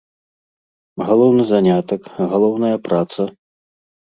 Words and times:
Галоўны 1.09 1.43
занятак, 1.51 2.01
галоўная 2.33 2.73
праца? 2.89 3.21